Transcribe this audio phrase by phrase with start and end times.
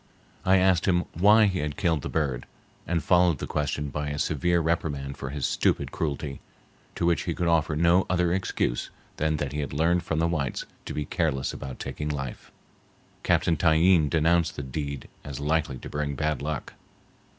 [0.43, 2.47] I asked him why he had killed the bird,
[2.87, 6.39] and followed the question by a severe reprimand for his stupid cruelty,
[6.95, 10.27] to which he could offer no other excuse than that he had learned from the
[10.27, 12.51] whites to be careless about taking life.
[13.21, 16.73] Captain Tyeen denounced the deed as likely to bring bad luck.